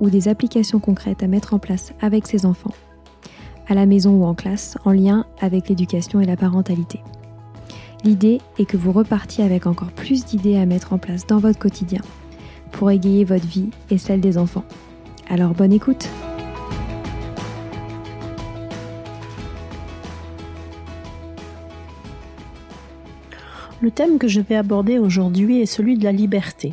[0.00, 2.74] ou des applications concrètes à mettre en place avec ses enfants,
[3.68, 7.00] à la maison ou en classe, en lien avec l'éducation et la parentalité.
[8.04, 11.58] L'idée est que vous repartiez avec encore plus d'idées à mettre en place dans votre
[11.58, 12.00] quotidien
[12.72, 14.64] pour égayer votre vie et celle des enfants.
[15.28, 16.08] Alors bonne écoute
[23.82, 26.72] Le thème que je vais aborder aujourd'hui est celui de la liberté.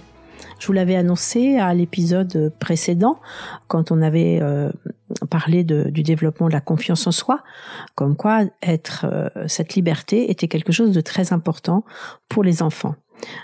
[0.63, 3.19] Je vous l'avais annoncé à l'épisode précédent,
[3.67, 4.71] quand on avait euh,
[5.29, 7.43] parlé du développement de la confiance en soi,
[7.95, 11.83] comme quoi être euh, cette liberté était quelque chose de très important
[12.29, 12.95] pour les enfants.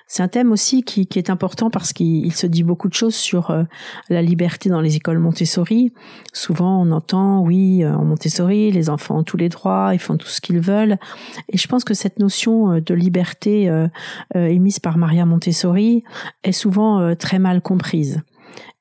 [0.08, 3.52] C'est un thème aussi qui, est important parce qu'il se dit beaucoup de choses sur
[3.52, 3.64] euh,
[4.10, 5.94] la liberté dans les écoles Montessori.
[6.34, 10.18] Souvent, on entend, oui, euh, en Montessori, les enfants ont tous les droits, ils font
[10.18, 10.98] tout ce qu'ils veulent.
[11.50, 13.70] Et je pense que cette notion euh, de liberté
[14.34, 16.04] émise par Maria Montessori
[16.44, 18.22] est souvent très mal comprise.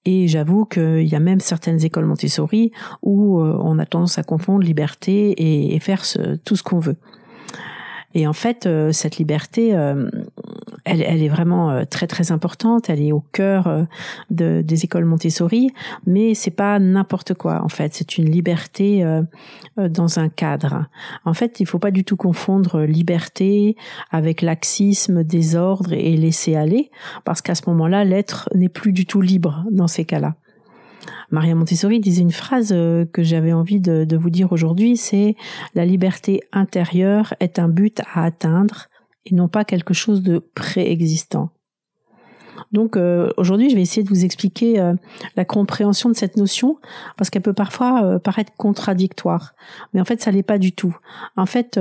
[0.04, 2.72] Et j'avoue qu'il y a même certaines écoles Montessori
[3.02, 6.02] où on a tendance à confondre liberté et, faire
[6.44, 6.96] tout ce qu'on veut.
[8.14, 9.74] Et en fait, cette liberté,
[10.88, 12.90] elle, elle, est vraiment euh, très très importante.
[12.90, 13.86] Elle est au cœur
[14.30, 15.70] de, des écoles Montessori,
[16.06, 17.62] mais c'est pas n'importe quoi.
[17.62, 19.04] En fait, c'est une liberté
[19.76, 20.86] dans un cadre.
[21.24, 23.76] En fait, il faut pas du tout confondre liberté
[24.10, 26.90] avec laxisme, désordre et laisser aller,
[27.24, 30.34] parce qu'à ce moment-là, l'être n'est plus du tout libre dans ces cas-là.
[31.30, 35.36] Maria Montessori disait une phrase euh, que j'avais envie de, de vous dire aujourd'hui, c'est
[35.74, 38.88] la liberté intérieure est un but à atteindre
[39.26, 41.50] et non pas quelque chose de préexistant.
[42.72, 44.94] Donc euh, aujourd'hui, je vais essayer de vous expliquer euh,
[45.36, 46.78] la compréhension de cette notion
[47.16, 49.54] parce qu'elle peut parfois euh, paraître contradictoire,
[49.92, 50.96] mais en fait, ça l'est pas du tout.
[51.36, 51.78] En fait,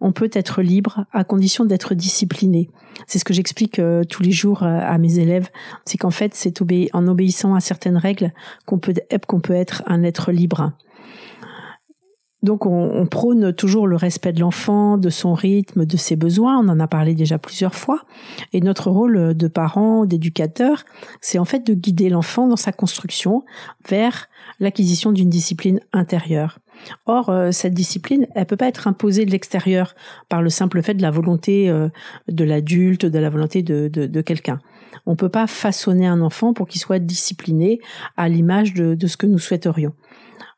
[0.00, 2.70] on peut être libre à condition d'être discipliné.
[3.06, 5.48] C'est ce que j'explique tous les jours à mes élèves.
[5.84, 6.60] C'est qu'en fait, c'est
[6.92, 8.32] en obéissant à certaines règles
[8.66, 8.94] qu'on peut
[9.26, 10.72] qu'on peut être un être libre.
[12.42, 16.68] Donc on, prône toujours le respect de l'enfant, de son rythme, de ses besoins, on
[16.68, 18.02] en a parlé déjà plusieurs fois.
[18.54, 20.84] Et notre rôle de parent, d'éducateur,
[21.20, 23.44] c'est en fait de guider l'enfant dans sa construction
[23.88, 26.58] vers l'acquisition d'une discipline intérieure.
[27.06, 29.94] Or, euh, cette discipline, elle peut pas être imposée de l'extérieur
[30.28, 31.88] par le simple fait de la volonté euh,
[32.28, 34.60] de l'adulte, de la volonté de, de, quelqu'un.
[35.06, 37.80] On peut pas façonner un enfant pour qu'il soit discipliné
[38.16, 39.92] à l'image de, de ce que nous souhaiterions.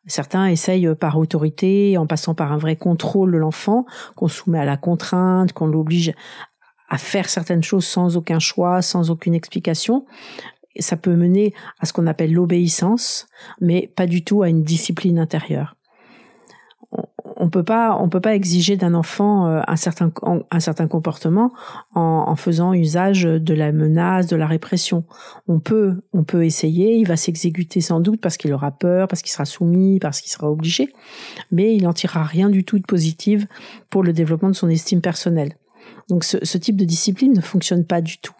[0.06, 3.86] Certains essayent par autorité, en passant par un vrai contrôle de l'enfant,
[4.16, 6.12] qu'on soumet à la contrainte, qu'on l'oblige
[6.88, 10.04] à faire certaines choses sans aucun choix, sans aucune explication.
[10.78, 13.26] Ça peut mener à ce qu'on appelle l'obéissance,
[13.60, 15.76] mais pas du tout à une discipline intérieure
[17.42, 20.12] on peut pas on peut pas exiger d'un enfant euh, un certain
[20.50, 21.52] un certain comportement
[21.94, 25.04] en, faisant usage de la menace de la répression.
[25.48, 29.22] On peut on peut essayer il va s'exécuter sans doute parce qu'il aura peur parce
[29.22, 30.92] qu'il sera soumis parce qu'il sera obligé
[31.50, 33.44] mais il n'en tirera rien du tout de positif
[33.90, 35.56] pour le développement de son estime personnelle.
[36.08, 38.34] Donc ce type de discipline ne fonctionne pas du tout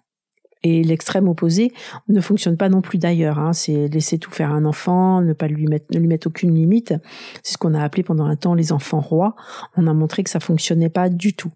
[0.63, 1.73] et l'extrême opposé
[2.09, 3.39] ne fonctionne pas non plus d'ailleurs.
[3.39, 3.53] Hein.
[3.53, 6.95] C'est laisser tout faire un enfant, ne pas lui mettre, ne lui mettre aucune limite.
[7.43, 9.35] C'est ce qu'on a appelé pendant un temps les enfants rois.
[9.77, 11.53] On a montré que ça fonctionnait pas du tout.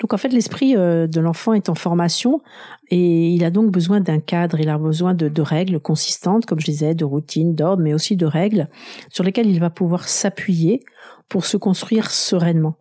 [0.00, 2.42] Donc en fait, l'esprit euh, de l'enfant est en formation
[2.90, 6.60] et il a donc besoin d'un cadre, il a besoin de, de, règles consistantes, comme
[6.60, 8.68] je disais, de routines, d'ordre, mais aussi de règles
[9.08, 10.82] sur lesquelles il va pouvoir s'appuyer
[11.28, 12.76] pour se construire sereinement.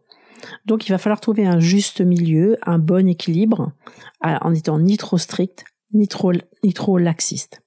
[0.66, 3.72] Donc il va falloir trouver un juste milieu, un bon équilibre,
[4.22, 6.32] en étant ni trop strict, ni trop,
[6.64, 7.62] ni trop laxiste.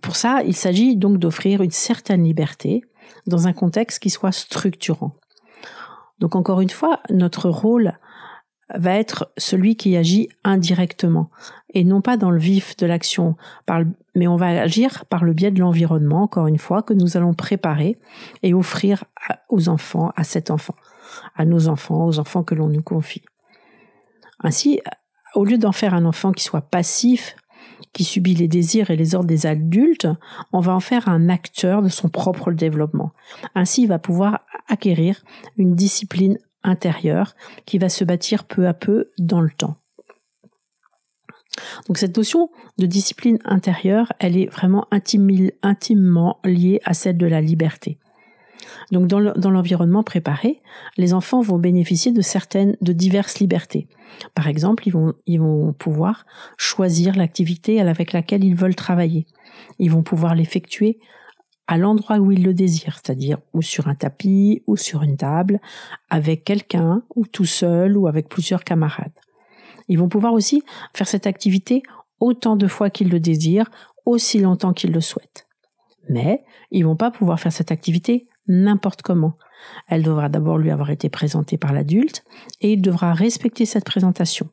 [0.00, 2.82] Pour ça, il s'agit donc d'offrir une certaine liberté
[3.26, 5.16] dans un contexte qui soit structurant.
[6.18, 7.98] Donc encore une fois, notre rôle
[8.74, 11.30] va être celui qui agit indirectement
[11.74, 13.36] et non pas dans le vif de l'action,
[14.14, 17.34] mais on va agir par le biais de l'environnement, encore une fois, que nous allons
[17.34, 17.98] préparer
[18.42, 19.04] et offrir
[19.48, 20.74] aux enfants, à cet enfant,
[21.34, 23.22] à nos enfants, aux enfants que l'on nous confie.
[24.40, 24.80] Ainsi,
[25.34, 27.36] au lieu d'en faire un enfant qui soit passif,
[27.92, 30.08] qui subit les désirs et les ordres des adultes,
[30.52, 33.12] on va en faire un acteur de son propre développement.
[33.54, 35.22] Ainsi, il va pouvoir acquérir
[35.56, 37.34] une discipline intérieure
[37.66, 39.76] qui va se bâtir peu à peu dans le temps.
[41.86, 47.40] Donc cette notion de discipline intérieure, elle est vraiment intimement liée à celle de la
[47.40, 47.98] liberté.
[48.90, 50.60] Donc dans l'environnement préparé,
[50.96, 53.88] les enfants vont bénéficier de certaines, de diverses libertés.
[54.34, 54.84] Par exemple,
[55.26, 56.26] ils vont, pouvoir
[56.56, 59.26] choisir l'activité avec laquelle ils veulent travailler.
[59.78, 60.98] Ils vont pouvoir l'effectuer
[61.66, 65.60] à l'endroit où ils le désirent, c'est-à-dire ou sur un tapis ou sur une table,
[66.10, 69.12] avec quelqu'un ou tout seul ou avec plusieurs camarades.
[69.88, 70.62] Ils vont pouvoir aussi
[70.94, 71.82] faire cette activité
[72.20, 73.70] autant de fois qu'ils le désirent,
[74.04, 75.46] aussi longtemps qu'ils le souhaitent.
[76.08, 79.36] Mais ils vont pas pouvoir faire cette activité n'importe comment.
[79.88, 82.24] Elle devra d'abord lui avoir été présentée par l'adulte
[82.60, 84.48] et il devra respecter cette présentation.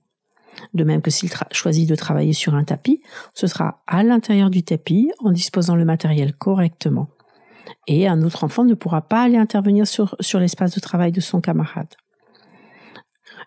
[0.74, 3.02] De même que s'il choisit de travailler sur un tapis,
[3.34, 7.10] ce sera à l'intérieur du tapis en disposant le matériel correctement.
[7.88, 11.22] Et un autre enfant ne pourra pas aller intervenir sur, sur l'espace de travail de
[11.22, 11.96] son camarade.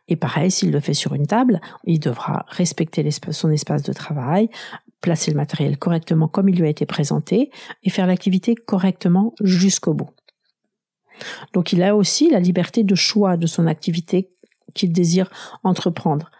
[0.08, 4.48] Et pareil, s'il le fait sur une table, il devra respecter son espace de travail,
[5.00, 7.50] placer le matériel correctement comme il lui a été présenté
[7.82, 10.10] et faire l'activité correctement jusqu'au bout.
[11.52, 14.30] Donc il a aussi la liberté de choix de son activité
[14.74, 15.30] qu'il désire
[15.64, 16.30] entreprendre.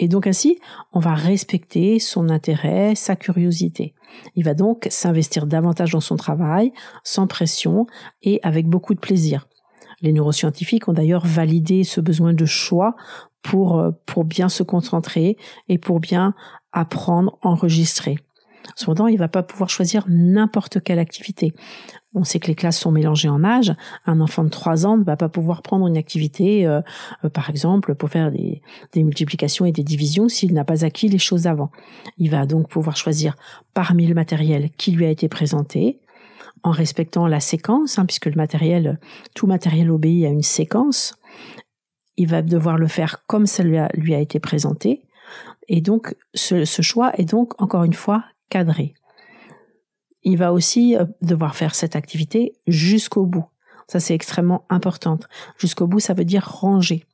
[0.00, 0.58] Et donc ainsi,
[0.92, 3.94] on va respecter son intérêt, sa curiosité.
[4.34, 6.72] Il va donc s'investir davantage dans son travail,
[7.04, 7.86] sans pression
[8.22, 9.46] et avec beaucoup de plaisir.
[10.00, 12.96] Les neuroscientifiques ont d'ailleurs validé ce besoin de choix
[13.42, 15.36] pour, euh, pour bien se concentrer
[15.68, 16.34] et pour bien
[16.72, 18.16] apprendre, enregistrer.
[18.74, 21.52] Cependant, il va pas pouvoir choisir n'importe quelle activité.
[22.14, 23.74] On sait que les classes sont mélangées en âge.
[24.04, 26.82] Un enfant de 3 ans ne va pas pouvoir prendre une activité, euh,
[27.24, 28.60] euh, par exemple, pour faire des,
[28.96, 31.70] multiplications et des divisions s'il n'a pas acquis les choses avant.
[32.18, 33.34] Il va donc pouvoir choisir
[33.72, 36.00] parmi le matériel qui lui a été présenté,
[36.62, 39.00] en respectant la séquence, hein, puisque le matériel,
[39.34, 41.14] tout matériel obéit à une séquence.
[42.18, 45.02] Il va devoir le faire comme ça lui a, lui a été présenté.
[45.68, 48.94] Et donc, ce, ce choix est donc, encore une fois, cadré
[50.24, 53.46] il va aussi euh, devoir faire cette activité jusqu'au bout.
[53.88, 55.18] Ça, c'est extrêmement important.
[55.58, 57.04] Jusqu'au bout, ça veut dire ranger.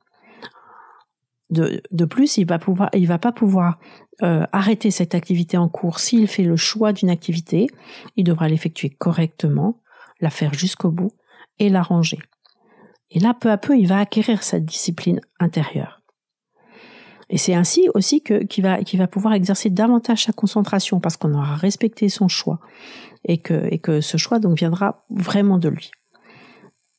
[1.49, 3.79] De, de, plus, il va pouvoir, il va pas pouvoir
[4.21, 5.99] euh, arrêter cette activité en cours.
[5.99, 7.67] S'il fait le choix d'une activité,
[8.15, 9.81] il devra l'effectuer correctement,
[10.21, 11.11] la faire jusqu'au bout
[11.57, 12.19] et la ranger.
[13.11, 15.98] Et là, peu à peu, il va acquérir cette discipline intérieure.
[17.29, 21.17] Et c'est ainsi aussi que qu'il va qu'il va pouvoir exercer davantage sa concentration parce
[21.17, 22.59] qu'on aura respecté son choix
[23.25, 25.91] et que et que ce choix donc viendra vraiment de lui.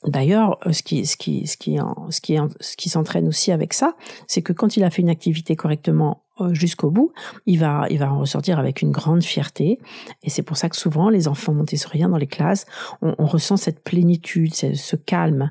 [0.06, 1.78] D'ailleurs, euh, ce qui, ce qui, ce qui,
[2.08, 5.10] ce qui, ce qui s'entraîne aussi avec ça, c'est que quand il a fait une
[5.10, 7.12] activité correctement euh, jusqu'au bout,
[7.44, 9.78] il va, il va en ressortir avec une grande fierté.
[10.22, 12.64] Et c'est pour ça que souvent, les enfants montessoriens dans les classes,
[13.02, 15.50] on, on ressent cette plénitude, ce, ce calme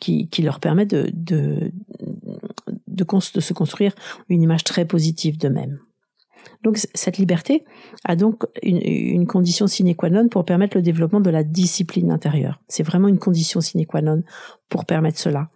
[0.00, 1.70] qui, qui leur permet de, de,
[2.92, 3.04] de,
[3.40, 3.94] se construire
[4.28, 5.78] une image très positive d'eux-mêmes.
[6.62, 7.64] Donc cette liberté
[8.04, 12.60] a donc une, condition sine qua non pour permettre le développement de la discipline intérieure.
[12.68, 14.22] C'est vraiment une condition sine qua non
[14.68, 15.50] pour permettre cela.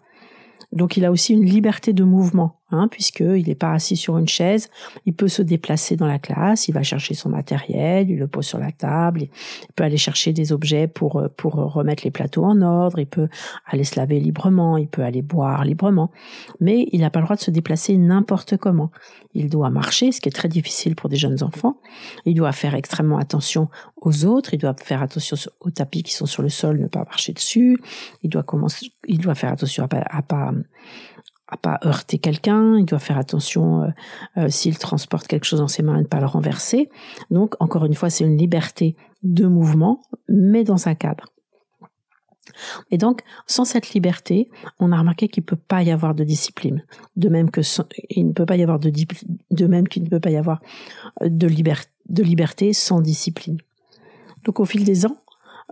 [0.73, 4.29] Donc il a aussi une liberté de mouvement, hein, puisqu'il n'est pas assis sur une
[4.29, 4.69] chaise,
[5.05, 8.47] il peut se déplacer dans la classe, il va chercher son matériel, il le pose
[8.47, 12.61] sur la table, il peut aller chercher des objets pour, pour remettre les plateaux en
[12.63, 13.29] ordre, il peut
[13.67, 16.11] aller se laver librement, il peut aller boire librement,
[16.61, 18.91] mais il n'a pas le droit de se déplacer n'importe comment.
[19.35, 21.79] Il doit marcher, ce qui est très difficile pour des jeunes enfants,
[22.25, 23.69] il doit faire extrêmement attention
[24.01, 27.05] aux autres, il doit faire attention aux tapis qui sont sur le sol, ne pas
[27.05, 27.79] marcher dessus,
[28.23, 30.53] il doit commencer, il doit faire attention à pas, à pas
[31.49, 33.89] à pas heurter quelqu'un, il doit faire attention euh,
[34.37, 36.91] euh, s'il transporte quelque chose dans ses mains, à ne pas le renverser.
[37.31, 41.27] Donc, encore une fois, c'est une liberté de mouvement, mais dans un cadre.
[42.91, 44.51] Et donc, sans cette liberté,
[44.81, 46.85] on a remarqué qu'il ne peut pas y avoir de discipline.
[47.17, 48.91] De même ne peut pas y avoir de,
[49.51, 50.61] de même qu'il ne peut pas y avoir
[51.21, 53.59] de, de liberté sans discipline.
[54.45, 55.17] Donc, au fil des ans,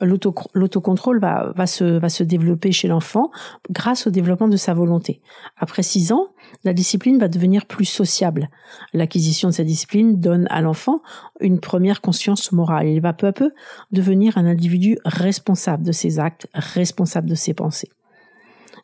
[0.00, 3.30] l'autocontrôle va, se, développer chez l'enfant
[3.70, 5.20] grâce au développement de sa volonté.
[5.56, 6.28] Après six ans,
[6.64, 8.48] la discipline va devenir plus sociable.
[8.92, 11.00] L'acquisition de cette discipline donne à l'enfant
[11.40, 12.88] une première conscience morale.
[12.88, 13.52] Il va peu à peu
[13.92, 17.90] devenir un individu responsable de ses actes, responsable de ses pensées.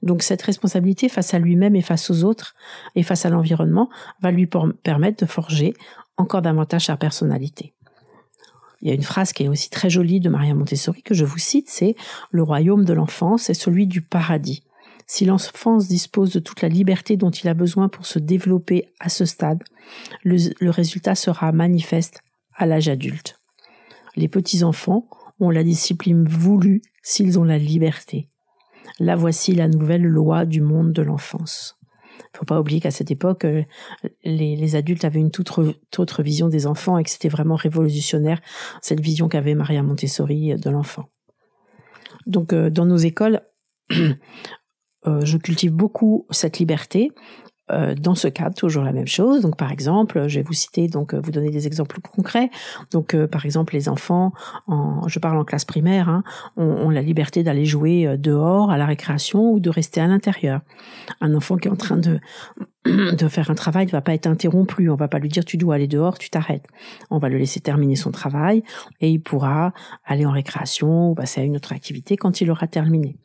[0.02, 2.54] Donc cette responsabilité face à lui-même et face aux autres
[2.94, 3.90] et face à l'environnement
[4.22, 4.48] va lui
[4.82, 5.74] permettre de forger
[6.16, 7.74] encore davantage sa personnalité.
[8.82, 11.24] Il y a une phrase qui est aussi très jolie de Maria Montessori que je
[11.24, 11.96] vous cite, c'est
[12.30, 14.62] Le royaume de l'enfance est celui du paradis.
[15.06, 19.08] Si l'enfance dispose de toute la liberté dont il a besoin pour se développer à
[19.08, 19.62] ce stade,
[20.22, 22.22] le, résultat sera manifeste
[22.54, 23.40] à l'âge adulte.
[24.14, 25.08] Les petits-enfants
[25.40, 28.28] ont la discipline voulue s'ils ont la liberté.
[29.00, 31.79] Là voici la nouvelle loi du monde de l'enfance.
[32.36, 33.64] Faut pas oublier qu'à cette époque, euh,
[34.24, 35.50] les, adultes avaient une toute,
[35.98, 38.40] autre vision des enfants et que c'était vraiment révolutionnaire
[38.82, 41.08] cette vision qu'avait Maria Montessori de l'enfant.
[42.26, 43.40] Donc, euh, dans nos écoles,
[43.90, 44.16] euh,
[45.04, 47.10] je cultive beaucoup cette liberté
[47.70, 49.42] euh, dans ce cadre, toujours la même chose.
[49.42, 52.50] Donc, par exemple, je vais vous citer, donc euh, vous donner des exemples concrets.
[52.90, 54.32] Donc, euh, par exemple, les enfants,
[54.66, 56.22] en, je parle en classe primaire, hein,
[56.56, 60.60] ont, la liberté d'aller jouer dehors à la récréation ou de rester à l'intérieur.
[61.20, 62.18] Un enfant qui est en train de
[62.86, 64.88] de faire un travail ne va pas être interrompu.
[64.88, 66.66] On va pas lui dire tu dois aller dehors, tu t'arrêtes.
[67.10, 68.62] On va le laisser terminer son travail
[69.00, 69.72] et il pourra
[70.04, 73.18] aller en récréation ou passer à une autre activité quand il aura terminé.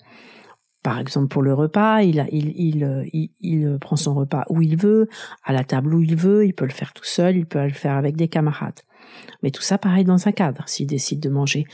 [0.86, 4.62] Par exemple, pour le repas, il, il, il, euh, il, il, prend son repas où
[4.62, 5.10] il veut,
[5.44, 7.72] à la table où il veut, il peut le faire tout seul, il peut le
[7.72, 8.82] faire avec des camarades.
[9.42, 10.62] Mais tout ça, pareil, dans un cadre.
[10.68, 11.66] S'il décide de manger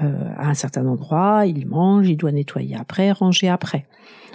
[0.00, 3.88] euh, à un certain endroit, il mange, il doit nettoyer après, ranger après.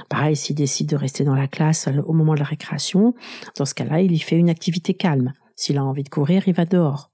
[0.10, 3.16] Pareil, s'il décide de rester dans la classe au moment de la récréation,
[3.56, 5.32] dans ce cas-là, il y fait une activité calme.
[5.56, 7.09] S'il a envie de courir, il va dehors.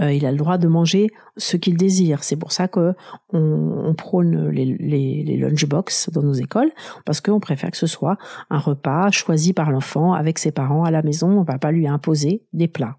[0.00, 2.24] Euh, il a le droit de manger ce qu'il désire.
[2.24, 2.94] C'est pour ça que
[3.32, 6.70] on, prône les, lunchbox dans nos écoles,
[7.04, 8.16] parce qu'on préfère que ce soit
[8.50, 11.28] un repas choisi par l'enfant avec ses parents à la maison.
[11.38, 12.96] On va pas lui imposer des plats.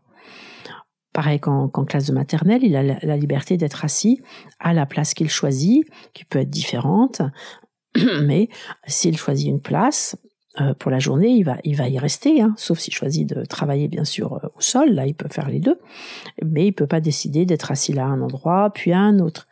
[1.13, 4.21] Pareil qu'en classe de maternelle, il a la liberté d'être assis
[4.59, 7.21] à la place qu'il choisit, qui peut être différente,
[8.23, 8.49] mais
[8.87, 10.17] s'il choisit une place,
[10.61, 13.43] euh, pour la journée, il va, il va y rester, hein, sauf s'il choisit de
[13.43, 15.79] travailler bien sûr euh, au sol, là il peut faire les deux,
[16.45, 19.47] mais il peut pas décider d'être assis là à un endroit, puis à un autre.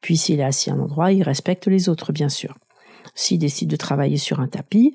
[0.00, 2.56] Puis s'il est assis à un endroit, il respecte les autres, bien sûr.
[3.16, 4.94] S'il décide de travailler sur un tapis,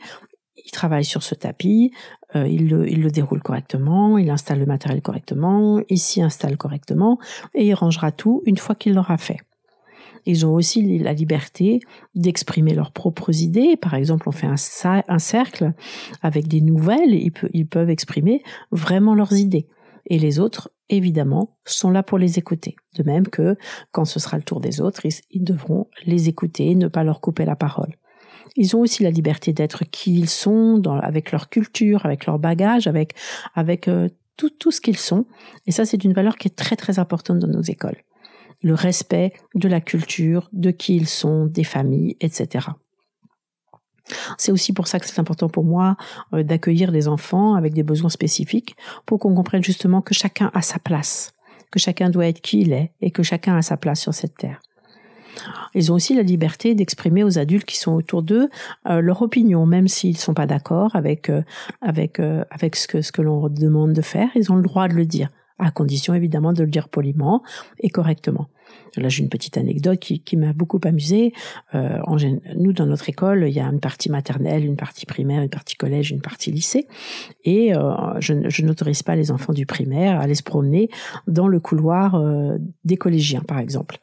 [0.66, 1.92] il travaille sur ce tapis,
[2.36, 6.58] euh, il, le, il le déroule correctement, il installe le matériel correctement, il s'y installe
[6.58, 7.18] correctement,
[7.54, 9.40] et il rangera tout une fois qu'il l'aura fait.
[10.26, 11.80] Ils ont aussi la liberté
[12.16, 13.78] d'exprimer leurs propres idées.
[13.78, 15.74] Par exemple, on fait un, cercle
[16.22, 19.68] avec des nouvelles, ils, ils peuvent exprimer vraiment leurs idées.
[20.10, 22.76] Et les autres, évidemment, sont là pour les écouter.
[22.96, 23.56] De même que
[23.92, 27.46] quand ce sera le tour des autres, ils, devront les écouter, ne pas leur couper
[27.46, 27.96] la parole.
[28.56, 32.88] Ils ont aussi la liberté d'être qui ils sont, avec leur culture, avec leur bagage,
[32.88, 33.14] avec,
[33.88, 35.26] euh, tout, tout ce qu'ils sont.
[35.68, 38.04] Et ça, c'est une valeur qui est très très importante dans nos écoles
[38.62, 42.68] le respect de la culture, de qui ils sont, des familles, etc.
[44.38, 45.96] C'est aussi pour ça que c'est important pour moi
[46.34, 48.76] euh, d'accueillir des enfants avec des besoins spécifiques
[49.06, 51.34] pour qu'on comprenne justement que chacun a sa place,
[51.72, 54.36] que chacun doit être qui il est et que chacun a sa place sur cette
[54.36, 54.60] terre.
[55.76, 58.50] Ils ont aussi la liberté d'exprimer aux adultes qui sont autour d'eux
[58.90, 61.44] euh, leur opinion, même s'ils ne sont pas d'accord avec euh,
[61.82, 64.30] avec avec ce que ce que l'on demande de faire.
[64.36, 67.44] Ils ont le droit de le dire à condition évidemment de le dire poliment
[67.80, 68.48] et correctement.
[68.98, 71.34] Là, j'ai une petite anecdote qui, m'a beaucoup amusée.
[71.76, 72.00] Euh,
[72.56, 75.76] nous, dans notre école, il y a une partie maternelle, une partie primaire, une partie
[75.76, 76.88] collège, une partie lycée.
[77.44, 80.90] Et euh, je, n'autorise pas les enfants du primaire à aller se promener
[81.28, 84.00] dans le couloir euh, des collégiens, par exemple.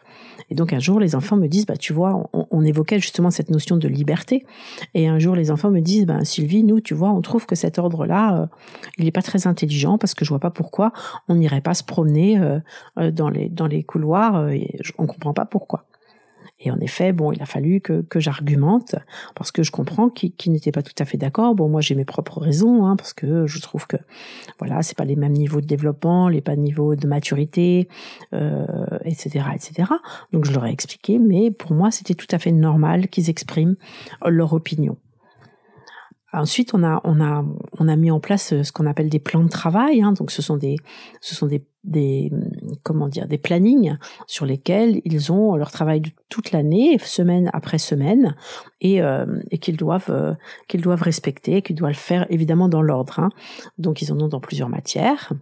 [0.49, 3.51] Et donc un jour, les enfants me disent, bah tu vois, on, évoquait justement cette
[3.51, 4.47] notion de liberté.
[4.95, 7.57] Et un jour, les enfants me disent, bah Sylvie, nous, tu vois, on trouve que
[7.57, 8.49] cet ordre-là,
[8.97, 10.93] il n'est pas très intelligent parce que je vois pas pourquoi
[11.29, 12.41] on n'irait pas se promener
[12.97, 14.49] dans les dans les couloirs.
[14.57, 15.85] Et on comprend pas pourquoi.
[16.59, 18.97] Et en effet, bon, il a fallu que, que j'argumente
[19.35, 21.55] parce que je comprends qu'il n'était pas tout à fait d'accord.
[21.55, 23.99] Bon, moi j'ai mes propres raisons hein, parce que je trouve que
[24.59, 27.89] voilà, c'est pas les mêmes niveaux de développement, les pas de niveau de maturité,
[28.33, 28.67] euh,
[29.05, 29.91] etc., etc.
[30.33, 33.77] Donc je leur ai expliqué, mais pour moi c'était tout à fait normal qu'ils expriment
[34.25, 34.97] leur opinion.
[36.37, 37.45] Ensuite, on a, on a,
[37.79, 40.03] on a mis en place ce qu'on appelle des plans de travail.
[40.03, 40.13] Hein.
[40.13, 40.77] donc, ce sont des,
[41.21, 42.31] ce sont des, des,
[42.83, 48.35] comment dire, des plannings sur lesquels ils ont leur travail toute l'année, semaine après semaine,
[48.81, 50.35] et, euh, et qu'ils doivent, euh,
[50.69, 53.21] qu'ils doivent respecter, qu'ils doivent le faire évidemment dans l'ordre.
[53.21, 53.31] Hein.
[53.79, 55.33] Donc, ils en ont dans plusieurs matières.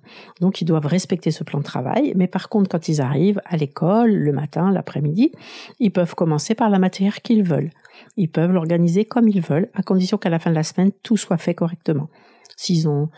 [0.40, 2.12] Donc, ils doivent respecter ce plan de travail.
[2.16, 5.32] Mais par contre, quand ils arrivent à l'école, le matin, l'après-midi,
[5.80, 7.70] ils peuvent commencer par la matière qu'ils veulent.
[8.16, 11.16] Ils peuvent l'organiser comme ils veulent, à condition qu'à la fin de la semaine, tout
[11.16, 12.08] soit fait correctement.
[12.56, 13.08] S'ils ont,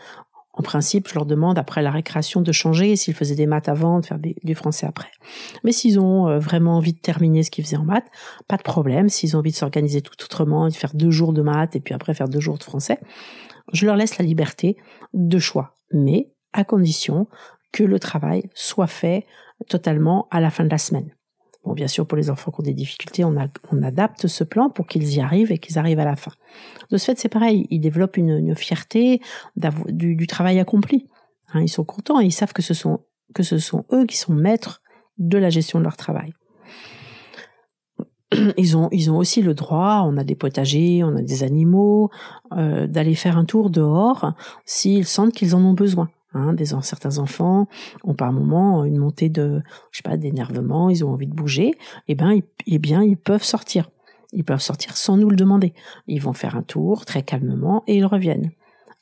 [0.53, 3.99] en principe, je leur demande après la récréation de changer, s'ils faisaient des maths avant,
[3.99, 5.11] de faire du français après.
[5.63, 8.07] Mais s'ils ont euh, vraiment envie de terminer ce qu'ils faisaient en maths,
[8.47, 9.07] pas de problème.
[9.09, 11.93] S'ils ont envie de s'organiser tout autrement, de faire deux jours de maths et puis
[11.93, 12.99] après faire deux jours de français,
[13.71, 14.77] je leur laisse la liberté
[15.13, 15.75] de choix.
[15.91, 17.27] Mais à condition
[17.71, 19.25] que le travail soit fait
[19.69, 21.11] totalement à la fin de la semaine.
[21.73, 23.35] Bien sûr, pour les enfants qui ont des difficultés, on,
[23.83, 26.31] adapte ce plan pour qu'ils y arrivent et qu'ils arrivent à la fin.
[26.91, 29.21] De ce fait, c'est pareil, ils développent une, fierté
[29.55, 31.07] du, travail accompli.
[31.53, 34.81] Hein, ils sont contents et ils savent que ce sont eux qui sont maîtres
[35.17, 36.33] de la gestion de leur travail.
[38.57, 42.09] Ils ont, ils ont aussi le droit, on a des potagers, on a des animaux,
[42.51, 44.33] euh, d'aller faire un tour dehors
[44.65, 46.09] s'ils sentent qu'ils en ont besoin.
[46.33, 47.67] Hein, certains enfants
[48.03, 51.69] ont par moment une montée de, je sais pas, d'énervement, ils ont envie de bouger,
[51.69, 51.75] et
[52.09, 53.89] eh ben, ils, eh bien, ils peuvent sortir.
[54.33, 55.73] Ils peuvent sortir sans nous le demander.
[56.07, 58.51] Ils vont faire un tour très calmement et ils reviennent.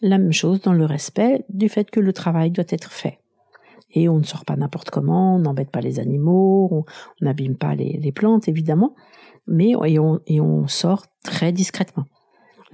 [0.02, 3.20] La même chose dans le respect du fait que le travail doit être fait.
[3.92, 6.86] Et on ne sort pas n'importe comment, on n'embête pas les animaux, on
[7.22, 8.94] n'abîme pas les, plantes évidemment,
[9.48, 12.06] mais et et on sort très discrètement.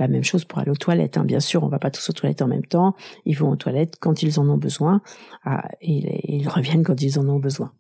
[0.02, 1.18] La même chose pour aller aux toilettes.
[1.18, 1.26] Hein.
[1.26, 2.96] Bien sûr, on va pas tous aux toilettes en même temps.
[3.26, 5.04] Ils vont aux toilettes quand ils en ont besoin
[5.44, 7.72] ah, et ils reviennent quand ils en ont besoin.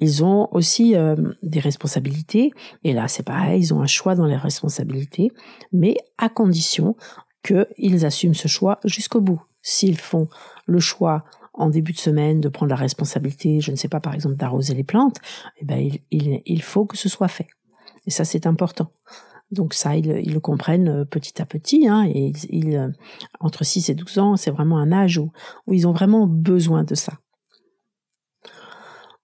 [0.00, 2.50] Ils ont aussi euh, des responsabilités,
[2.82, 5.30] et là c'est pareil, ils ont un choix dans les responsabilités,
[5.72, 6.96] mais à condition
[7.44, 9.40] qu'ils assument ce choix jusqu'au bout.
[9.62, 10.28] S'ils font
[10.66, 14.14] le choix en début de semaine de prendre la responsabilité, je ne sais pas par
[14.14, 15.18] exemple d'arroser les plantes,
[15.58, 17.46] eh ben il faut que ce soit fait.
[18.06, 18.90] Et ça c'est important.
[19.50, 21.88] Donc ça, ils, le comprennent euh, petit à petit.
[21.88, 22.32] Hein, et
[22.76, 22.88] euh,
[23.40, 25.30] entre 6 et 12 ans, c'est vraiment un âge où,
[25.72, 27.14] ils ont vraiment besoin de ça.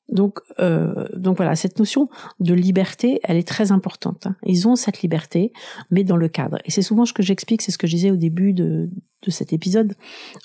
[0.08, 4.26] Donc, euh, donc voilà, cette notion de liberté, elle est très importante.
[4.26, 4.36] Hein.
[4.44, 5.52] Ils ont cette liberté,
[5.90, 6.58] mais dans le cadre.
[6.64, 8.90] Et c'est souvent ce que j'explique, c'est ce que je disais au début de
[9.28, 9.94] cet épisode.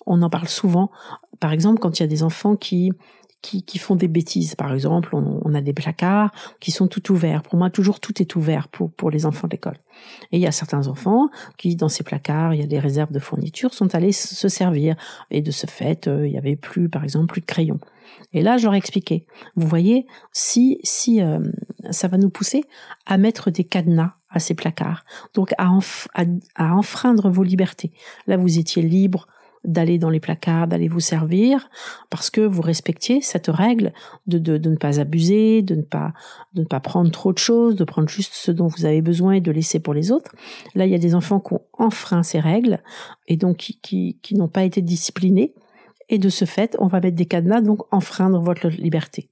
[0.06, 0.92] On en parle souvent.
[1.40, 2.92] Par exemple, quand il y a des enfants qui
[3.42, 4.56] qui, font des bêtises.
[4.56, 7.42] Par exemple, on, a des placards qui sont tout ouverts.
[7.42, 9.78] Pour moi, toujours tout est ouvert pour, pour les enfants de l'école.
[10.32, 13.12] Et il y a certains enfants qui, dans ces placards, il y a des réserves
[13.12, 14.96] de fournitures, sont allés se servir.
[15.32, 17.80] Et de ce fait, euh, il y avait plus, par exemple, plus de crayons.
[18.34, 19.26] Et là, je leur ai expliqué.
[19.56, 21.40] Vous voyez, si, si euh,
[21.92, 22.64] ça va nous pousser
[23.06, 25.72] à mettre des cadenas à ces placards, donc à,
[26.56, 27.92] à enfreindre vos libertés.
[28.28, 29.28] Là, vous étiez libre
[29.64, 31.70] d'aller dans les placards, d'aller vous servir,
[32.10, 33.94] parce que vous respectiez cette règle
[34.28, 36.14] de, de, de, ne pas abuser, de ne pas,
[36.54, 39.34] de ne pas prendre trop de choses, de prendre juste ce dont vous avez besoin
[39.34, 40.32] et de laisser pour les autres.
[40.76, 42.82] Là, il y a des enfants qui ont enfreint ces règles
[43.28, 45.54] et donc qui, qui, qui n'ont pas été disciplinés.
[46.10, 49.29] Et de ce fait, on va mettre des cadenas, donc enfreindre votre liberté.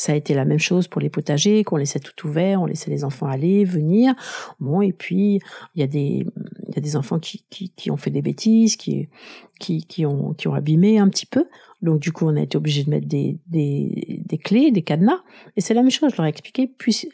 [0.00, 2.90] Ça a été la même chose pour les potagers, qu'on laissait tout ouvert, on laissait
[2.90, 4.14] les enfants aller, venir.
[4.58, 5.40] Bon, et puis
[5.74, 6.26] il y a des
[6.68, 9.10] il y a des enfants qui, qui, qui ont fait des bêtises, qui,
[9.58, 11.44] qui, qui, ont, qui ont abîmé un petit peu.
[11.82, 15.20] Donc du coup, on a été obligé de mettre des, des, des clés, des cadenas.
[15.56, 16.66] Et c'est la même chose, je leur ai expliqué.
[16.66, 17.10] Puis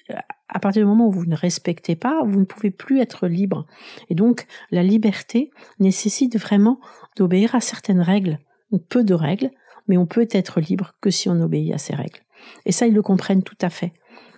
[0.49, 3.67] à partir du moment où vous ne respectez pas, vous ne pouvez plus être libre.
[4.11, 6.79] Et donc la liberté nécessite vraiment
[7.17, 8.39] d'obéir à certaines règles,
[8.89, 9.51] peu de règles,
[9.89, 12.21] mais on peut être libre que si on obéit à ces règles.
[12.65, 13.93] Et ça, ils le comprennent tout à fait.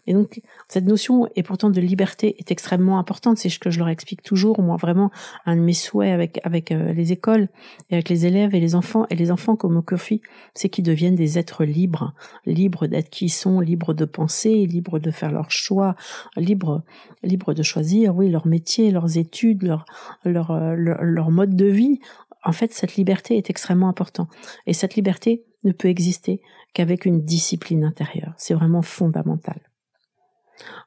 [0.09, 3.37] Et donc, cette notion, et pourtant de liberté, est extrêmement importante.
[3.37, 4.59] C'est ce que je leur explique toujours.
[4.63, 5.11] Moi, vraiment,
[5.45, 7.49] un de mes souhaits avec, avec euh, les écoles,
[7.91, 10.23] et avec les élèves et les enfants, et les enfants comme au Kofi,
[10.55, 12.15] c'est qu'ils deviennent des êtres libres.
[12.47, 15.95] Libres d'être qui ils sont, libres de penser, libres de faire leurs choix,
[16.39, 16.83] libres,
[17.23, 19.85] libres de choisir, oui, leur métier, leurs études, leur,
[20.25, 22.01] leur, euh, leur, leur mode de vie.
[22.45, 24.31] En fait, cette liberté est extrêmement importante.
[24.67, 26.41] Et cette liberté ne peut exister
[26.75, 28.35] qu'avec une discipline intérieure.
[28.37, 29.61] C'est vraiment fondamental.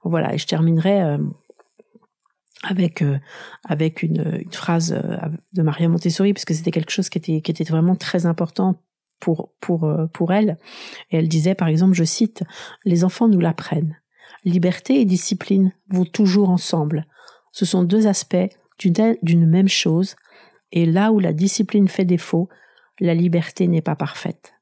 [0.04, 1.18] Voilà, et je terminerai euh,
[2.64, 3.18] avec euh,
[3.64, 5.18] avec une, phrase euh,
[5.54, 8.82] de Maria Montessori parce que c'était quelque chose qui était qui était vraiment très important
[9.20, 10.58] pour pour pour elle
[11.12, 12.44] et elle disait par exemple je cite
[12.86, 13.98] les enfants nous l'apprennent
[14.44, 17.06] liberté et discipline vont toujours ensemble
[17.52, 20.16] ce sont deux aspects d'une même chose
[20.72, 22.50] et là où la discipline fait défaut
[23.00, 24.54] la liberté n'est pas parfaite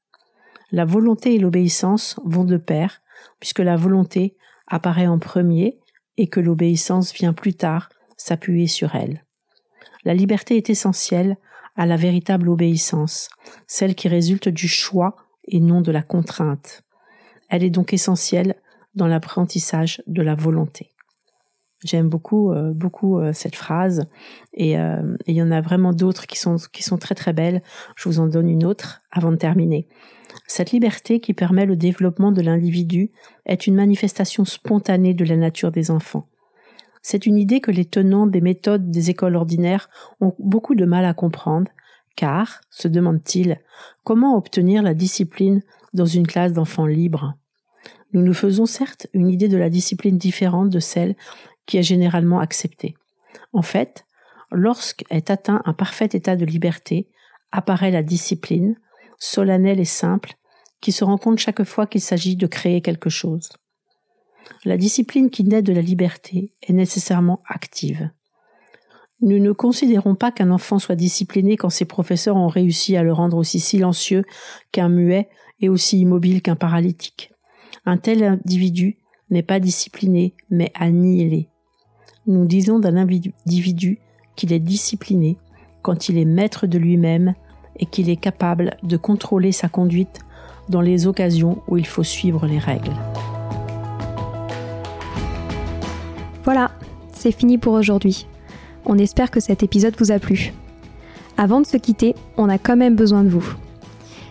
[0.72, 3.02] la volonté et l'obéissance vont de pair,
[3.40, 4.36] puisque la volonté
[4.68, 5.80] apparaît en premier
[6.18, 9.26] et que l'obéissance vient plus tard s'appuyer sur elle.
[10.04, 11.38] La liberté est essentielle
[11.76, 13.30] à la véritable obéissance,
[13.68, 16.84] celle qui résulte du choix et non de la contrainte.
[17.50, 18.56] Elle est donc essentielle
[18.96, 20.92] dans l'apprentissage de la volonté.
[21.84, 24.02] J'aime beaucoup, euh, beaucoup euh, cette phrase
[24.60, 27.62] euh, et il y en a vraiment d'autres qui sont, qui sont très très belles.
[27.96, 29.88] Je vous en donne une autre avant de terminer.
[30.46, 33.12] Cette liberté qui permet le développement de l'individu
[33.46, 36.28] est une manifestation spontanée de la nature des enfants.
[37.02, 39.90] C'est une idée que les tenants des méthodes des écoles ordinaires
[40.20, 41.72] ont beaucoup de mal à comprendre,
[42.18, 43.62] car, se demandent-ils,
[44.04, 45.62] comment obtenir la discipline
[45.94, 47.36] dans une classe d'enfants libres?
[48.12, 51.16] Nous nous faisons certes une idée de la discipline différente de celle
[51.70, 52.96] qui est généralement accepté.
[53.54, 54.04] En fait,
[54.52, 57.08] lorsqu'est atteint un parfait état de liberté,
[57.52, 58.76] apparaît la discipline,
[59.20, 60.34] solennelle et simple,
[60.82, 63.50] qui se rencontre chaque fois qu'il s'agit de créer quelque chose.
[64.66, 68.10] La discipline qui naît de la liberté est nécessairement active.
[69.22, 73.14] Nous ne considérons pas qu'un enfant soit discipliné quand ses professeurs ont réussi à le
[73.14, 74.24] rendre aussi silencieux
[74.72, 75.30] qu'un muet
[75.60, 77.32] et aussi immobile qu'un paralytique.
[77.86, 78.98] Un tel individu
[79.30, 81.50] n'est pas discipliné, mais annihilé.
[82.28, 84.00] Nous disons d'un individu
[84.36, 85.38] qu'il est discipliné
[85.82, 87.34] quand il est maître de lui-même
[87.78, 90.20] et qu'il est capable de contrôler sa conduite
[90.68, 92.94] dans les occasions où il faut suivre les règles.
[96.44, 96.72] Voilà,
[97.14, 98.28] c'est fini pour aujourd'hui.
[98.86, 100.54] On espère que cet épisode vous a plu.
[101.38, 103.56] Avant de se quitter, on a quand même besoin de vous.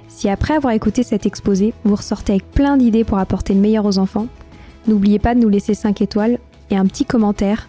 [0.09, 3.87] Si après avoir écouté cet exposé, vous ressortez avec plein d'idées pour apporter le meilleur
[3.87, 4.27] aux enfants,
[4.87, 6.39] n'oubliez pas de nous laisser 5 étoiles
[6.71, 7.69] et un petit commentaire